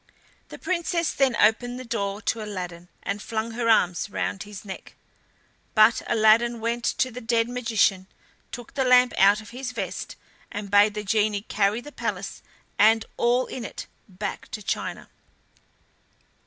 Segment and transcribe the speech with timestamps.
[0.49, 4.95] The Princess then opened the door to Aladdin, and flung her arms around his neck;
[5.75, 8.07] but Aladdin went to the dead magician,
[8.51, 10.15] took the lamp out of his vest,
[10.51, 12.41] and bade the genie carry the palace
[12.79, 15.07] and all in it back to China.